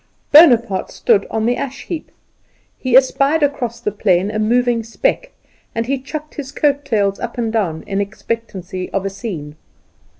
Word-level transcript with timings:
Bonaparte 0.31 0.89
stood 0.89 1.27
on 1.29 1.45
the 1.45 1.55
ash 1.55 1.83
heap. 1.85 2.09
He 2.79 2.97
espied 2.97 3.43
across 3.43 3.79
the 3.79 3.91
plain 3.91 4.31
a 4.31 4.39
moving 4.39 4.81
speck 4.81 5.29
and 5.75 5.85
he 5.85 5.99
chucked 5.99 6.33
his 6.33 6.51
coat 6.51 6.83
tails 6.83 7.19
up 7.19 7.37
and 7.37 7.53
down 7.53 7.83
in 7.85 8.01
expectancy 8.01 8.89
of 8.93 9.05
a 9.05 9.11
scene. 9.11 9.57